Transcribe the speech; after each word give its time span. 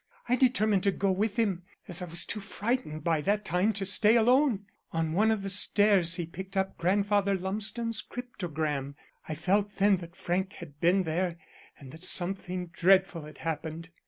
I 0.27 0.35
determined 0.35 0.81
to 0.85 0.91
go 0.91 1.11
with 1.11 1.37
him, 1.37 1.61
as 1.87 2.01
I 2.01 2.05
was 2.05 2.25
too 2.25 2.39
frightened 2.39 3.03
by 3.03 3.21
that 3.21 3.45
time 3.45 3.71
to 3.73 3.85
stay 3.85 4.15
alone. 4.15 4.65
On 4.91 5.13
one 5.13 5.29
of 5.29 5.43
the 5.43 5.49
stairs 5.49 6.15
he 6.15 6.25
picked 6.25 6.57
up 6.57 6.75
Grandfather 6.79 7.35
Lumsden's 7.37 8.01
cryptogram. 8.01 8.95
I 9.29 9.35
felt 9.35 9.75
then 9.75 9.97
that 9.97 10.15
Frank 10.15 10.53
had 10.53 10.79
been 10.81 11.03
there, 11.03 11.37
and 11.77 11.91
that 11.91 12.03
something 12.03 12.69
dreadful 12.73 13.25
had 13.25 13.37
happened. 13.45 13.89